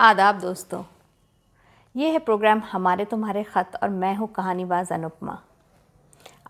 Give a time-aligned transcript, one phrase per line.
[0.00, 0.82] आदाब दोस्तों।
[1.94, 5.36] ये है प्रोग्राम हमारे तुम्हारे ख़त और मैं हूँ कहानीबाज अनुपमा।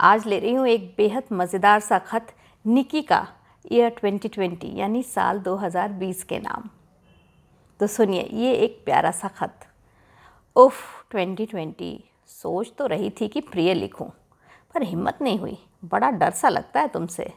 [0.00, 2.26] आज ले रही हूँ एक बेहद मज़ेदार सा ख़त,
[2.64, 3.26] निकी का
[3.72, 6.68] ईयर 2020 यानी साल 2020 के नाम।
[7.80, 9.66] तो सुनिए, ये एक प्यारा सा ख़त।
[10.56, 10.74] उफ
[11.14, 11.98] 2020
[12.32, 14.06] सोच तो रही थी कि प्रिय लिखूं,
[14.74, 17.32] पर हिम्मत नहीं हुई। बड़ा डर सा लगता है तुमसे।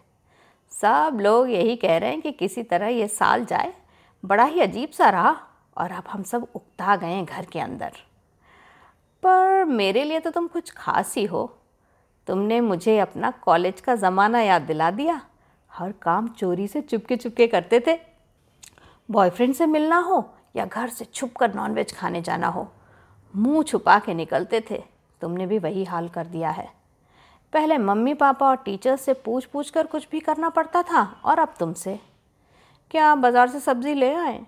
[0.71, 3.73] सब लोग यही कह रहे हैं कि किसी तरह ये साल जाए।
[4.23, 5.35] बड़ा ही अजीब सा रहा।
[5.77, 7.91] और अब हम सब उकता गए घर के अंदर।
[9.23, 11.45] पर मेरे लिए तो तुम कुछ खास ही हो।
[12.27, 15.21] तुमने मुझे अपना कॉलेज का ज़माना याद दिला दिया।
[15.71, 17.97] हर काम चोरी से चुपके चुपके करते थे।
[19.09, 20.23] बॉयफ्रेंड से मिलना हो
[20.55, 22.67] या घर से छुप कर नॉनवेज खाने जाना हो,
[23.33, 24.81] मुँह छुपा के निकलते थे।
[25.21, 26.67] तुमने भी वही हाल कर दिया है।
[27.53, 31.39] पहले मम्मी, पापा और टीचर्स से पूछ पूछ कर कुछ भी करना पड़ता था और
[31.39, 31.99] अब तुमसे।
[32.91, 34.39] क्या बाज़ार से सब्ज़ी ले आए?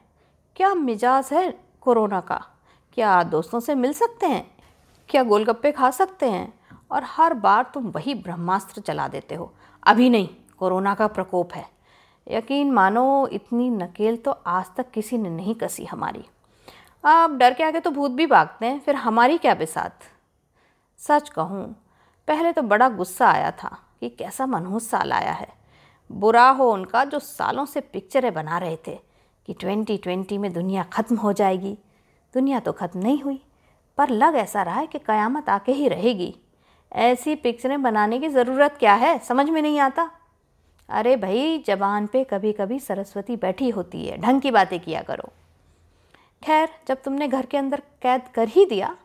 [0.56, 2.36] क्या मिजाज है कोरोना का?
[2.94, 4.46] क्या दोस्तों से मिल सकते हैं?
[5.10, 6.54] क्या गोलगप्पे खा सकते हैं?
[6.92, 9.52] और हर बार तुम वही ब्रह्मास्त्र चला देते हो।
[9.84, 11.66] अभी नहीं, कोरोना का प्रकोप है।
[12.28, 16.26] यकीन मानो, इतनी नकेल तो आज तक किसी ने नहीं कसी हमारी।
[17.04, 20.00] अब डर के आगे तो भूत भी भागते हैं, फिर हमारी क्या बिसात?
[21.00, 21.66] सच कहूँ,
[22.28, 25.54] पहले तो बड़ा गुस्सा आया था कि कैसा मनहूस साल आया है।
[26.12, 29.15] बुरा हो उनका जो सालों से पिक्चरें बना रहे थे।
[29.48, 31.78] कि ट्वेंटी ट्वेंटी में दुनिया ख़त्म हो जाएगी।
[32.34, 33.40] दुनिया तो ख़त्म नहीं हुई,
[33.98, 36.34] पर लग ऐसा रहा है कि क़यामत आके ही रहेगी।
[36.92, 39.18] ऐसी पिक्चरें बनाने की ज़रूरत क्या है?
[39.20, 40.10] समझ में नहीं आता।
[40.90, 45.32] अरे भाई, जबान पे कभी कभी सरस्वती बैठी होती है। ढंग की बातें किया करो।
[46.44, 48.96] खैर, जब तुमने घर के अंदर कैद कर ही दिया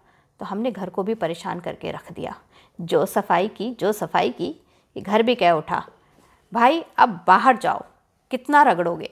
[0.41, 2.35] तो हमने घर को भी परेशान करके रख दिया।
[2.79, 4.49] जो सफ़ाई की, जो सफ़ाई की
[4.97, 5.83] ये घर भी कह उठा।
[6.53, 7.85] भाई, अब बाहर जाओ।
[8.31, 9.11] कितना रगड़ोगे?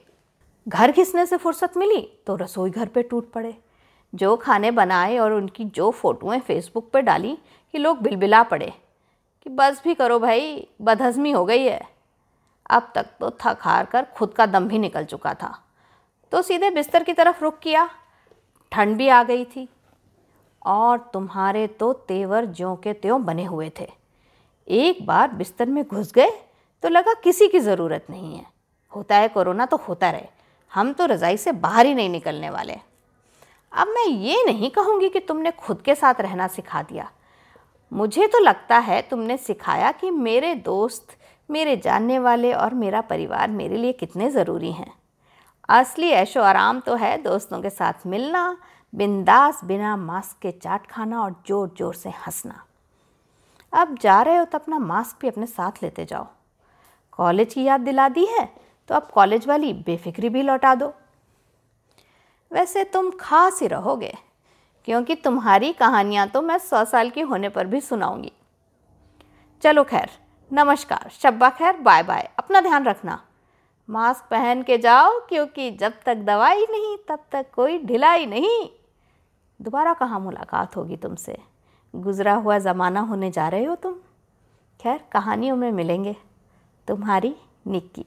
[0.69, 3.55] घर घिसने से फुर्सत मिली तो रसोई घर पे टूट पड़े।
[4.13, 7.37] जो खाने बनाए और उनकी जो फ़ोटोएँ फेसबुक पे डाली
[7.75, 8.73] कि लोग बिलबिला पड़े
[9.47, 11.81] कि बस भी करो भाई, बदहज़मी हो गई है।
[12.71, 15.53] अब तक तो थक हार कर खुद का दम भी निकल चुका था।
[16.33, 17.89] तो सीधे बिस्तर की तरफ़ रुक किया।
[18.73, 19.69] ठंड भी आ गई थी।
[20.67, 23.89] और तुम्हारे तो तेवर ज्यों के त्यों बने हुए थे।
[24.69, 26.31] एक बार बिस्तर में घुस गए
[26.83, 28.47] तो लगा किसी की ज़रूरत नहीं है।
[28.93, 30.27] होता है कोरोना तो होता रहे।
[30.73, 32.77] हम तो रज़ाई से बाहर ही नहीं निकलने वाले।
[33.73, 37.11] अब मैं ये नहीं कहूँगी कि तुमने खुद के साथ रहना सिखा दिया।
[37.93, 41.17] मुझे तो लगता है तुमने सिखाया कि मेरे दोस्त,
[41.49, 44.93] मेरे जानने वाले और मेरा परिवार मेरे लिए कितने ज़रूरी हैं।
[45.69, 48.57] असली ऐशो आराम तो है दोस्तों के साथ मिलना,
[48.93, 52.63] बिंदास बिना मास्क के चाट खाना और ज़ोर ज़ोर से हंसना।
[53.73, 56.27] अब जा रहे हो तो अपना मास्क भी अपने साथ लेते जाओ।
[57.13, 58.49] कॉलेज की याद दिला दी है?
[58.89, 60.93] तो अब कॉलेज वाली बेफिक्री भी लौटा दो।
[62.51, 64.15] वैसे तुम खास ही रहोगे,
[64.89, 68.33] क्योंकि तुम्हारी कहानियाँ तो मैं सौ साल की होने पर भी सुनाऊँगी।
[69.63, 70.11] चलो खैर,
[70.51, 73.21] नमस्कार, शब्बा खैर, बाय बाय, अपना ध्यान रखना।
[73.89, 78.69] मास्क पहन के जाओ, क्योंकि जब तक दवाई नहीं, तब तक कोई ढिलाई नहीं।
[79.61, 81.39] दोबारा कहाँ मुलाकात होगी तुमसे?
[81.95, 83.95] गुज़रा हुआ ज़माना होने जा रहे हो तुम।
[84.81, 86.17] खैर, कहानियों में मिलेंगे।
[86.89, 87.35] तुम्हारी
[87.67, 88.05] निक्की।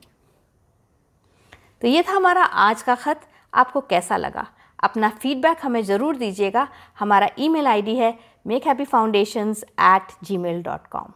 [1.82, 3.22] तो ये था हमारा आज का ख़त।
[3.54, 4.46] आपको कैसा लगा?
[4.84, 6.68] अपना फीडबैक हमें ज़रूर दीजिएगा।
[7.00, 11.12] हमारा ईमेल आईडी है make happy foundations at Gmail dot com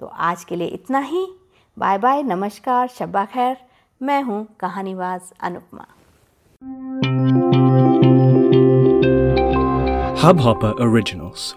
[0.00, 1.26] तो आज के लिए इतना ही।
[1.76, 3.56] बाय बाय नमस्कार, शब्बा खैर।
[4.00, 5.86] मैं हूँ कहानीवाज अनुपमा।
[10.20, 11.54] Hubhopper Originals.